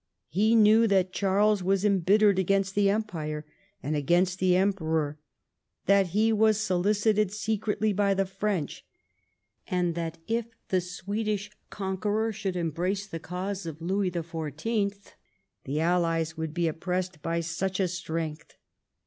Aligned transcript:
He 0.29 0.55
knew 0.55 0.87
that 0.87 1.13
Charles 1.13 1.61
was 1.61 1.85
embittered 1.85 2.39
against 2.39 2.73
the 2.73 2.89
empire 2.89 3.45
and 3.83 3.95
against 3.95 4.39
the 4.39 4.55
Emperor; 4.55 5.19
that 5.85 6.07
he 6.07 6.33
was 6.33 6.57
soHcited 6.57 7.29
secretly 7.31 7.93
by 7.93 8.15
the 8.15 8.25
Prench; 8.25 8.81
and 9.67 9.93
that 9.93 10.17
if 10.27 10.47
the 10.69 10.81
Swedish 10.81 11.51
conqueror 11.69 12.31
should 12.31 12.55
embrace 12.55 13.05
the 13.05 13.19
cause 13.19 13.67
of 13.67 13.79
Louis 13.79 14.09
the 14.09 14.23
Pourteenth, 14.23 15.13
the 15.65 15.79
Allies 15.79 16.35
would 16.35 16.55
be 16.55 16.67
oppressed 16.67 17.21
by 17.21 17.39
such 17.39 17.79
a 17.79 17.87
strength. 17.87 18.55